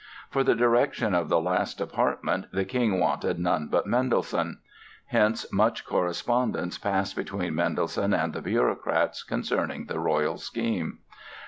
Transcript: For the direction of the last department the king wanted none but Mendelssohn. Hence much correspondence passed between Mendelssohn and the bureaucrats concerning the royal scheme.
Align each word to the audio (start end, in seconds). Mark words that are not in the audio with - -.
For 0.31 0.43
the 0.43 0.55
direction 0.55 1.13
of 1.13 1.29
the 1.29 1.39
last 1.39 1.77
department 1.77 2.47
the 2.51 2.65
king 2.65 2.99
wanted 2.99 3.37
none 3.37 3.67
but 3.67 3.85
Mendelssohn. 3.85 4.57
Hence 5.05 5.45
much 5.53 5.85
correspondence 5.85 6.79
passed 6.79 7.15
between 7.15 7.53
Mendelssohn 7.53 8.11
and 8.11 8.33
the 8.33 8.41
bureaucrats 8.41 9.21
concerning 9.21 9.85
the 9.85 9.99
royal 9.99 10.37
scheme. 10.39 11.01